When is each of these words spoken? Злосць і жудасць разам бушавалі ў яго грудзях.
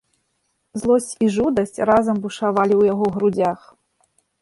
Злосць 0.81 1.09
і 1.27 1.29
жудасць 1.35 1.83
разам 1.91 2.15
бушавалі 2.27 2.75
ў 2.79 2.83
яго 2.93 3.05
грудзях. 3.19 3.59